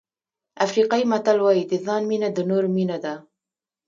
[0.65, 3.13] افریقایي متل وایي د ځان مینه د نورو مینه ده.